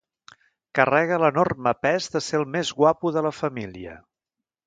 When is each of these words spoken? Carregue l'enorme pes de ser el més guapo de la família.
Carregue 0.79 1.19
l'enorme 1.23 1.73
pes 1.85 2.09
de 2.15 2.23
ser 2.29 2.39
el 2.41 2.47
més 2.57 2.73
guapo 2.81 3.13
de 3.17 3.25
la 3.29 3.35
família. 3.43 3.93